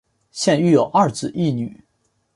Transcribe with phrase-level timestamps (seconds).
[0.31, 1.79] 现育有二子一女。